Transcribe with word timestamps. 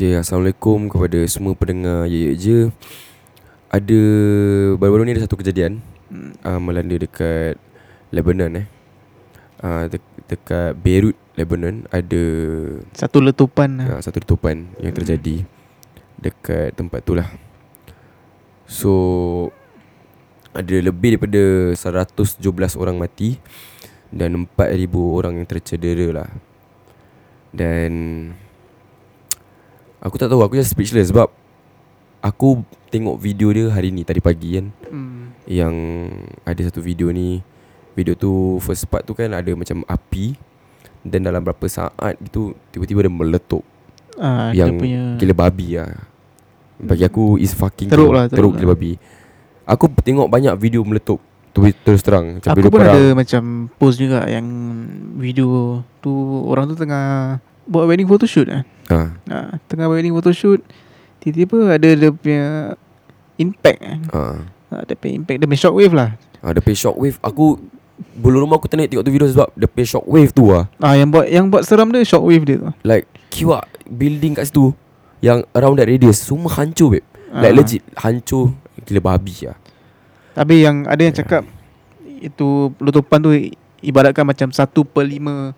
Okay, 0.00 0.16
Assalamualaikum 0.16 0.88
kepada 0.88 1.20
semua 1.28 1.52
pendengar 1.52 2.08
Ye 2.08 2.32
Ye 2.32 2.40
Je. 2.40 2.58
Ada 3.68 4.00
Baru-baru 4.80 5.04
ni 5.04 5.12
ada 5.12 5.28
satu 5.28 5.36
kejadian 5.36 5.84
Hmm. 6.08 6.32
uh, 6.40 6.56
Melanda 6.56 6.96
dekat 6.96 7.60
Lebanon 8.08 8.64
eh. 8.64 8.66
Uh, 9.60 9.92
de- 9.92 10.16
Dekat 10.24 10.72
Beirut, 10.80 11.12
Lebanon 11.36 11.84
Ada 11.92 12.22
Satu 12.96 13.20
letupan 13.20 13.76
uh, 13.76 14.00
satu 14.00 14.24
letupan 14.24 14.72
yang 14.80 14.96
Hmm. 14.96 15.04
terjadi 15.04 15.44
Dekat 16.16 16.80
tempat 16.80 17.04
tu 17.04 17.12
lah. 17.12 17.28
So 18.64 18.92
Ada 20.56 20.80
lebih 20.80 21.20
daripada 21.20 21.76
117 21.76 22.40
orang 22.80 22.96
mati 22.96 23.36
Dan 24.08 24.48
4,000 24.48 24.96
orang 24.96 25.36
yang 25.36 25.44
tercedera 25.44 26.24
lah. 26.24 26.30
Dan 27.52 27.92
Aku 30.00 30.16
tak 30.16 30.26
tahu 30.26 30.40
Aku 30.40 30.54
just 30.54 30.72
speechless 30.72 31.08
Sebab 31.08 31.28
Aku 32.20 32.60
tengok 32.88 33.16
video 33.16 33.48
dia 33.50 33.68
hari 33.68 33.88
ni 33.88 34.00
Tadi 34.00 34.18
pagi 34.18 34.56
kan. 34.56 34.66
Hmm. 34.86 35.32
Yang 35.44 35.74
Ada 36.42 36.60
satu 36.68 36.80
video 36.80 37.08
ni 37.08 37.40
Video 37.92 38.12
tu 38.14 38.32
First 38.58 38.86
part 38.86 39.04
tu 39.04 39.12
kan 39.12 39.28
Ada 39.30 39.52
macam 39.52 39.84
api 39.84 40.36
Dan 41.00 41.20
dalam 41.22 41.40
berapa 41.40 41.64
saat 41.66 41.92
gitu 42.18 42.56
Tiba-tiba 42.70 43.04
dia 43.04 43.12
meletup. 43.12 43.64
Ah, 44.16 44.52
Yang 44.52 44.68
punya 44.78 45.02
Gila 45.16 45.34
babi 45.38 45.76
lah. 45.76 45.92
Bagi 46.78 47.04
aku 47.04 47.36
Is 47.36 47.52
fucking 47.52 47.88
Teruk 47.88 48.08
gila- 48.08 48.16
lah, 48.16 48.24
teruk 48.26 48.36
Teruk 48.36 48.52
gila 48.56 48.64
lah. 48.66 48.72
babi. 48.72 48.92
Aku 49.66 49.86
tengok 49.94 50.26
banyak 50.26 50.56
video 50.56 50.80
meletup 50.80 51.20
tu, 51.52 51.60
Terus 51.84 52.00
terang 52.00 52.40
Macam 52.40 52.50
Aku 52.50 52.60
pun 52.64 52.72
perang. 52.74 52.96
ada 52.96 53.04
macam 53.12 53.42
post 53.76 53.96
juga 53.96 54.24
yang 54.24 54.46
video 55.14 55.80
tu 55.98 56.10
orang 56.46 56.64
tu 56.64 56.74
tengah 56.74 57.36
buat 57.70 57.86
wedding 57.86 58.04
photoshoot 58.04 58.50
kan. 58.50 58.62
ha, 58.90 59.00
Ha, 59.24 59.38
tengah 59.64 59.86
wedding 59.86 60.10
photoshoot 60.10 60.58
tiba-tiba 61.18 61.70
ada 61.70 61.88
dia 61.88 62.10
punya 62.10 62.74
impact 63.36 63.78
kan. 63.78 63.98
ha. 64.10 64.22
Ha, 64.68 64.74
dia 64.84 64.94
punya 64.94 65.14
impact 65.16 65.38
dia 65.38 65.46
punya 65.46 65.60
shockwave 65.60 65.94
lah. 65.94 66.10
ha, 66.40 66.50
Dia 66.50 66.58
pay 66.60 66.74
shockwave 66.74 67.18
Aku 67.20 67.58
Belum 68.16 68.42
rumah 68.42 68.56
aku 68.56 68.64
nak 68.70 68.86
tengok 68.86 69.02
tu 69.02 69.10
video 69.10 69.28
Sebab 69.28 69.48
dia 69.52 69.66
pay 69.66 69.84
shockwave 69.84 70.30
tu 70.30 70.48
lah 70.48 70.70
Ah 70.78 70.94
yang 70.94 71.10
buat 71.10 71.26
yang 71.26 71.46
buat 71.46 71.62
seram 71.62 71.90
dia 71.90 72.00
shockwave 72.00 72.44
dia 72.44 72.56
tu. 72.56 72.70
Like 72.80 73.04
Kiwak 73.28 73.66
Building 73.84 74.34
kat 74.34 74.48
situ 74.48 74.72
Yang 75.18 75.44
around 75.52 75.76
that 75.76 75.86
radius 75.86 76.16
Semua 76.18 76.48
hancur 76.50 76.94
babe 76.94 77.06
Ah. 77.28 77.44
Like 77.44 77.54
legit 77.56 77.82
Hancur 77.94 78.50
Gila 78.82 78.98
babi 79.04 79.34
lah 79.44 79.54
Tapi 80.32 80.62
yang 80.62 80.82
ada 80.82 80.98
yang 80.98 81.12
cakap 81.12 81.42
itu 82.20 82.48
letupan 82.78 83.18
tu 83.18 83.32
ibaratkan 83.80 84.22
macam 84.22 84.48
1 84.48 84.60
per 84.86 85.04
5 85.04 85.52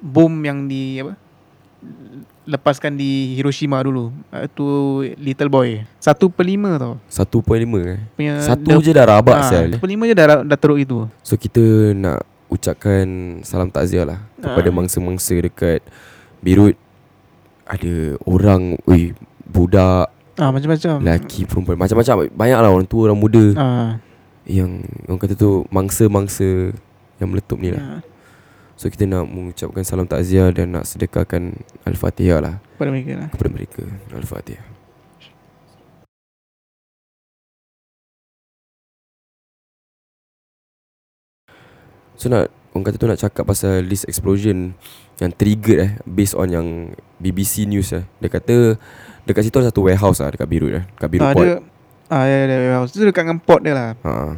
bom 0.00 0.30
yang 0.40 0.64
di 0.64 0.98
apa 0.98 1.14
lepaskan 2.44 2.96
di 2.96 3.36
Hiroshima 3.36 3.78
dulu. 3.78 4.10
Ah, 4.28 4.48
Tu 4.48 4.64
little 5.14 5.46
boy. 5.46 5.84
1 5.96 6.16
per 6.28 6.44
5 6.44 6.80
tau. 6.80 6.94
1.5 7.06 7.44
eh 7.84 8.00
Punya 8.14 8.34
Satu 8.40 8.80
je 8.80 8.90
dah 8.90 9.06
rabak 9.06 9.36
ah, 9.36 9.44
sial 9.44 9.68
1 9.70 9.78
per 9.78 9.86
5 9.86 9.94
je 10.02 10.14
dah 10.16 10.26
dah 10.42 10.58
teruk 10.58 10.78
itu. 10.80 11.06
So 11.20 11.36
kita 11.36 11.60
nak 11.92 12.24
ucapkan 12.48 13.04
salam 13.44 13.68
takziah 13.68 14.02
lah 14.02 14.18
kepada 14.34 14.64
Ah. 14.64 14.74
mangsa-mangsa 14.74 15.36
dekat 15.36 15.84
Beirut. 16.40 16.74
Ada 17.62 18.16
orang, 18.24 18.80
ui, 18.82 19.12
budak, 19.44 20.08
Ah 20.34 20.48
macam-macam. 20.48 21.04
lelaki, 21.04 21.44
perempuan, 21.44 21.76
macam-macam. 21.76 22.32
Banyak 22.32 22.58
lah 22.58 22.70
orang 22.72 22.88
tua, 22.88 23.12
orang 23.12 23.20
muda 23.20 23.44
Ah. 23.52 23.90
yang 24.48 24.80
orang 25.04 25.20
kata 25.20 25.36
tu 25.36 25.68
mangsa-mangsa 25.68 26.72
yang 27.18 27.28
meletup 27.28 27.60
ni 27.60 27.68
lah. 27.68 27.82
Ya, 27.82 27.92
So 28.78 28.86
kita 28.86 29.04
nak 29.04 29.26
mengucapkan 29.26 29.82
salam 29.82 30.06
takziah 30.06 30.54
dan 30.54 30.70
nak 30.70 30.86
sedekahkan 30.86 31.50
Al-Fatihah 31.82 32.38
lah 32.38 32.54
pada 32.78 32.94
mereka 32.94 33.12
lah. 33.18 33.28
kepada 33.34 33.50
mereka. 33.50 33.82
Al-Fatihah. 34.14 34.62
So 42.18 42.26
nak 42.28 42.50
Orang 42.76 42.84
kata 42.84 43.00
tu 43.00 43.08
nak 43.08 43.18
cakap 43.18 43.48
pasal 43.48 43.80
this 43.88 44.04
explosion 44.04 44.76
Yang 45.18 45.32
triggered 45.40 45.80
eh 45.80 45.92
Based 46.04 46.36
on 46.36 46.52
yang 46.52 46.66
BBC 47.16 47.64
News 47.64 47.90
eh 47.90 48.04
Dia 48.20 48.28
kata 48.28 48.76
Dekat 49.24 49.42
situ 49.42 49.56
ada 49.56 49.72
satu 49.72 49.88
warehouse 49.88 50.20
lah 50.20 50.30
Dekat 50.30 50.46
Beirut 50.46 50.72
eh 50.74 50.84
Dekat 50.84 51.08
Beirut 51.08 51.24
Ah, 51.24 51.32
Port 51.32 51.46
dia 51.46 51.58
Ah 52.08 52.24
ya, 52.24 52.36
ya, 52.44 52.56
ya. 52.58 52.76
Tu 52.88 53.04
dekat 53.04 53.20
dengan 53.20 53.36
pot 53.36 53.60
dia 53.60 53.76
lah. 53.76 53.92
ha. 54.00 54.32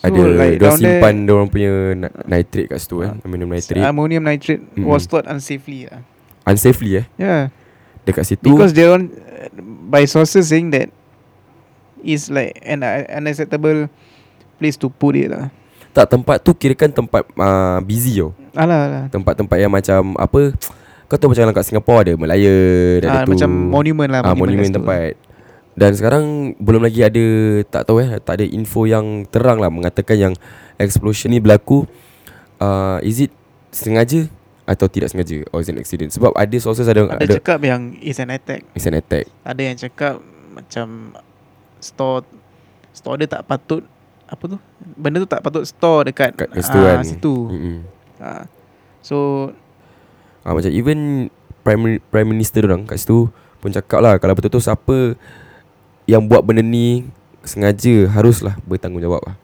So, 0.00 0.08
Ada 0.08 0.20
like 0.32 0.56
Dia 0.56 0.72
simpan 0.72 1.14
Dia 1.22 1.32
orang 1.36 1.48
punya 1.52 1.70
ni- 1.92 2.14
Nitrate 2.24 2.68
kat 2.68 2.78
situ 2.80 3.04
kan 3.04 3.14
Ah. 3.14 3.26
Ammonium 3.28 3.50
nitrate 3.52 3.82
Ammonium 3.82 4.22
nitrate 4.24 4.62
Mm-mm. 4.72 4.88
was 4.88 5.04
stored 5.04 5.28
unsafely 5.28 5.84
lah. 5.84 6.00
Unsafely 6.42 6.90
eh 6.96 7.06
Yeah. 7.14 7.52
Dekat 8.02 8.24
situ 8.24 8.40
Because 8.42 8.72
they 8.72 8.88
on 8.88 9.12
by 9.86 10.04
sources 10.04 10.48
saying 10.48 10.70
that 10.70 10.88
is 12.00 12.32
like 12.32 12.56
an 12.62 12.80
uh, 12.80 13.04
unacceptable 13.12 13.92
place 14.56 14.76
to 14.76 14.88
put 14.88 15.12
it 15.14 15.28
lah. 15.28 15.52
Tak 15.92 16.08
tempat 16.08 16.40
tu 16.40 16.54
kira 16.54 16.72
kan 16.72 16.88
tempat 16.88 17.28
uh, 17.36 17.80
busy 17.82 18.20
tau 18.20 18.32
Alah 18.52 18.80
alah. 18.86 19.04
Tempat-tempat 19.12 19.56
yang 19.58 19.68
macam 19.68 20.16
Apa 20.16 20.56
Kau 21.06 21.18
tahu 21.18 21.34
macam 21.34 21.50
kat 21.50 21.64
Singapore 21.66 21.98
ada 22.00 22.12
Melaya 22.16 22.56
Ah, 23.02 23.20
ada 23.20 23.26
tu 23.26 23.36
macam 23.36 23.50
monument 23.52 24.08
lah 24.08 24.22
ah, 24.22 24.32
monument, 24.32 24.64
Monumen 24.64 24.64
kat 24.64 24.72
situ. 24.72 25.29
Dan 25.80 25.96
sekarang 25.96 26.24
Belum 26.60 26.84
lagi 26.84 27.00
ada 27.00 27.24
Tak 27.64 27.88
tahu 27.88 28.04
eh 28.04 28.20
Tak 28.20 28.36
ada 28.36 28.44
info 28.44 28.84
yang 28.84 29.24
terang 29.32 29.56
lah 29.56 29.72
Mengatakan 29.72 30.20
yang 30.20 30.34
Explosion 30.76 31.32
ni 31.32 31.40
berlaku 31.40 31.88
uh, 32.60 33.00
Is 33.00 33.24
it 33.24 33.32
Sengaja 33.72 34.28
Atau 34.68 34.92
tidak 34.92 35.08
sengaja 35.08 35.40
Or 35.56 35.64
is 35.64 35.72
it 35.72 35.74
an 35.74 35.80
accident 35.80 36.12
Sebab 36.12 36.36
ada 36.36 36.56
sources 36.60 36.84
ada 36.84 37.08
Ada, 37.08 37.24
Ada, 37.24 37.34
cakap 37.40 37.64
yang 37.64 37.96
is 38.04 38.20
an 38.20 38.28
attack. 38.28 38.68
It's 38.76 38.84
an 38.84 39.00
attack 39.00 39.24
Ada 39.40 39.60
yang 39.64 39.76
cakap 39.80 40.20
macam 40.52 41.16
store 41.80 42.28
store 42.92 43.16
dia 43.24 43.30
tak 43.30 43.48
patut 43.48 43.80
apa 44.30 44.44
tu? 44.46 44.58
Benda 44.98 45.22
tu 45.22 45.30
tak 45.30 45.40
patut 45.40 45.64
store 45.64 46.12
dekat 46.12 46.36
Kat 46.36 46.50
situ 46.54 46.78
ah, 46.78 46.86
kan 46.86 46.98
situ. 47.02 47.34
Mm-mm. 47.48 47.76
Ah. 48.20 48.44
So 49.00 49.48
Ah, 50.44 50.56
macam 50.56 50.72
even 50.72 51.28
prime 51.60 52.00
prime 52.08 52.28
minister 52.28 52.64
orang 52.64 52.88
kat 52.88 52.96
situ 52.96 53.28
pun 53.60 53.70
cakap 53.70 54.00
lah 54.00 54.16
kalau 54.16 54.32
betul-betul 54.32 54.64
siapa 54.64 55.14
yang 56.10 56.26
buat 56.26 56.42
benda 56.42 56.66
ni 56.66 57.06
sengaja 57.46 58.10
haruslah 58.10 58.58
bertanggungjawab 58.66 59.22
lah. 59.22 59.36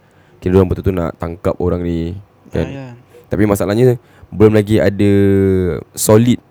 Kira 0.42 0.58
orang 0.58 0.68
betul-betul 0.68 0.98
nak 0.98 1.14
tangkap 1.16 1.54
orang 1.62 1.86
ni 1.86 2.18
ah, 2.50 2.52
kan. 2.52 2.66
ya. 2.66 2.86
Tapi 3.30 3.42
masalahnya 3.46 3.96
belum 4.34 4.58
lagi 4.58 4.82
ada 4.82 5.12
solid 5.94 6.42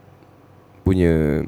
punya 0.88 1.44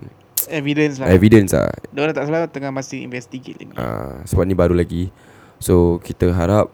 evidence 0.52 1.00
lah. 1.00 1.08
evidence 1.08 1.52
lah. 1.56 1.72
Dia 1.96 2.00
orang 2.04 2.16
tak 2.16 2.26
salah 2.28 2.42
tengah 2.52 2.72
masih 2.76 3.08
investigate 3.08 3.56
lagi. 3.56 3.76
Ah, 3.80 4.20
sebab 4.28 4.44
ni 4.44 4.54
baru 4.54 4.76
lagi. 4.76 5.10
So 5.58 6.04
kita 6.04 6.30
harap 6.36 6.70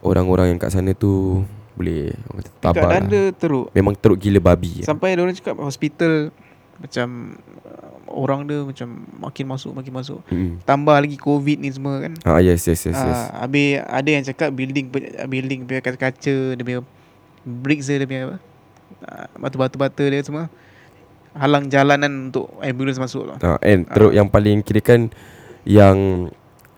orang-orang 0.00 0.56
yang 0.56 0.58
kat 0.58 0.72
sana 0.72 0.96
tu 0.96 1.44
boleh 1.76 2.12
orang 2.28 2.38
kata 2.44 2.50
tabah 2.60 2.74
Keadaan 2.76 3.02
lah. 3.04 3.10
dia 3.12 3.24
teruk. 3.36 3.66
Memang 3.72 3.94
teruk 3.96 4.18
gila 4.20 4.40
babi. 4.40 4.84
Sampai 4.84 5.16
dia 5.16 5.22
orang 5.22 5.36
cakap 5.36 5.56
hospital 5.60 6.32
macam 6.80 7.36
uh, 7.68 7.92
orang 8.08 8.48
dia 8.48 8.64
macam 8.64 8.88
makin 9.20 9.44
masuk 9.46 9.72
makin 9.76 9.92
masuk. 9.92 10.20
Mm. 10.32 10.64
Tambah 10.64 10.96
lagi 10.96 11.20
covid 11.20 11.60
ni 11.60 11.68
semua 11.68 12.00
kan. 12.00 12.12
Ah 12.24 12.40
yes 12.40 12.64
yes 12.64 12.88
yes 12.88 12.96
yes. 12.96 13.20
Ah, 13.30 13.44
habis 13.44 13.84
ada 13.84 14.08
yang 14.08 14.24
cakap 14.24 14.48
building 14.50 14.88
building 15.28 15.68
punya 15.68 15.80
kaca-kaca 15.84 16.56
dia 16.56 16.64
punya 16.64 16.80
bricks 17.44 17.86
dia, 17.86 18.00
dia 18.00 18.08
punya 18.08 18.22
apa? 18.32 18.36
Ah, 19.04 19.28
batu-batu 19.36 19.76
bata 19.76 20.02
dia 20.02 20.24
semua 20.24 20.48
halang 21.36 21.70
jalanan 21.70 22.32
untuk 22.32 22.50
ambulans 22.58 22.98
masuk 22.98 23.28
lah. 23.28 23.38
Ah, 23.44 23.60
and 23.62 23.86
teruk 23.86 24.16
yang 24.16 24.26
paling 24.26 24.64
kira 24.64 24.82
kan 24.82 25.12
yang 25.62 26.26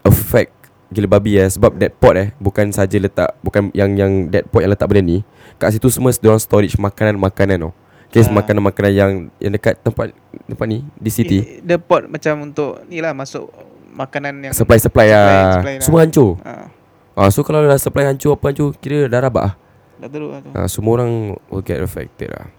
affect 0.03 0.53
gila 0.93 1.09
babi 1.09 1.41
eh 1.41 1.49
sebab 1.49 1.79
that 1.81 1.97
pot 1.97 2.13
eh 2.19 2.37
bukan 2.37 2.69
saja 2.69 3.01
letak 3.01 3.33
bukan 3.41 3.73
yang 3.73 3.97
yang 3.97 4.29
that 4.29 4.45
pot 4.53 4.61
yang 4.61 4.75
letak 4.75 4.85
benda 4.93 5.01
ni 5.01 5.19
kat 5.57 5.73
situ 5.73 5.89
semua 5.89 6.13
dia 6.13 6.37
storage 6.37 6.77
makanan-makanan 6.77 7.71
tau. 7.71 7.73
Kes 8.13 8.29
Ah. 8.29 8.35
makanan-makanan 8.35 8.93
yang 8.93 9.13
yang 9.37 9.53
dekat 9.53 9.81
tempat 9.81 10.13
tempat 10.45 10.67
ni 10.69 10.85
di 10.95 11.09
city 11.09 11.39
Eh, 11.41 11.47
Dia 11.63 11.77
pot 11.77 12.05
macam 12.05 12.45
untuk 12.45 12.85
ni 12.85 13.01
lah 13.01 13.11
masuk 13.11 13.49
makanan 13.91 14.37
yang 14.39 14.53
supply-supply 14.53 15.09
lah. 15.09 15.59
supply 15.59 15.75
lah. 15.75 15.83
Semua 15.83 16.01
hancur. 16.01 16.31
ah, 16.43 16.69
Ah 17.15 17.29
so 17.29 17.41
kalau 17.41 17.61
dah 17.61 17.77
supply 17.77 18.05
hancur 18.05 18.33
apa 18.33 18.45
hancur 18.47 18.73
kira 18.75 19.05
dah 19.07 19.19
rabak 19.19 19.45
ah. 19.47 19.55
dah 19.97 20.09
teruk 20.09 20.29
lah 20.29 20.41
tu. 20.41 20.51
Ah 20.53 20.67
semua 20.67 20.93
orang 20.95 21.11
will 21.47 21.61
get 21.61 21.77
affected 21.79 22.29
lah. 22.29 22.53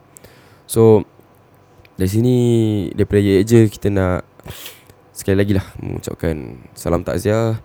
So 0.65 1.05
dari 1.93 2.09
sini 2.09 2.35
daripada 2.89 3.19
ye 3.19 3.41
je 3.41 3.65
kita 3.67 3.87
nak 3.87 4.25
sekali 5.11 5.37
lagi 5.37 5.53
lah 5.53 5.65
mengucapkan 5.77 6.33
salam 6.73 7.01
takziah 7.01 7.61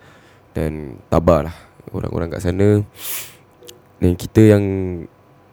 dan 0.53 1.01
tabah 1.09 1.49
lah 1.49 1.57
orang-orang 1.89 2.29
kat 2.29 2.43
sana 2.43 2.85
dan 3.97 4.13
kita 4.13 4.43
yang 4.51 4.65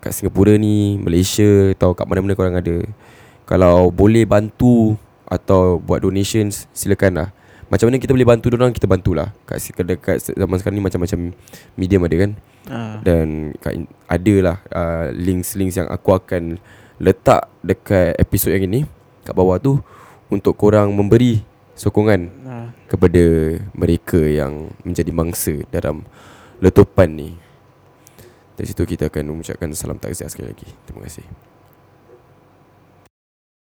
kat 0.05 0.13
Singapura 0.13 0.53
ni, 0.53 1.01
Malaysia 1.01 1.73
atau 1.73 1.97
kat 1.97 2.05
mana-mana 2.05 2.37
korang 2.37 2.53
ada 2.53 2.85
kalau 3.49 3.89
boleh 3.89 4.21
bantu 4.29 4.93
atau 5.25 5.81
buat 5.81 6.05
donations 6.05 6.69
silakan 6.69 7.25
lah. 7.25 7.29
Macam 7.65 7.89
mana 7.89 7.97
kita 7.97 8.13
boleh 8.13 8.29
bantu 8.29 8.53
orang 8.53 8.69
kita 8.69 8.85
bantulah. 8.85 9.33
Kat 9.49 9.57
dekat 9.81 10.21
zaman 10.37 10.61
sekarang 10.61 10.77
ni 10.77 10.85
macam-macam 10.85 11.33
medium 11.73 12.05
ada 12.05 12.15
kan. 12.21 12.31
Ah. 12.69 13.01
Dan 13.01 13.57
kat 13.57 13.89
ada 14.05 14.35
lah 14.45 14.57
uh, 14.69 15.09
links-links 15.09 15.81
yang 15.81 15.89
aku 15.89 16.13
akan 16.13 16.61
letak 17.01 17.49
dekat 17.65 18.13
episod 18.21 18.53
yang 18.53 18.69
ini 18.69 18.85
kat 19.25 19.33
bawah 19.33 19.57
tu 19.57 19.81
untuk 20.29 20.53
korang 20.53 20.93
memberi 20.93 21.41
sokongan 21.73 22.31
Ha. 22.45 22.53
kepada 22.87 23.25
mereka 23.75 24.21
yang 24.21 24.69
menjadi 24.85 25.11
mangsa 25.11 25.53
dalam 25.73 26.05
letupan 26.61 27.09
ni. 27.11 27.29
Dari 28.55 28.67
situ 28.71 28.83
kita 28.87 29.11
akan 29.11 29.35
mengucapkan 29.35 29.67
salam 29.75 29.99
takziah 29.99 30.31
sekali 30.31 30.55
lagi. 30.55 30.67
Terima 30.87 31.03
kasih. 31.03 31.54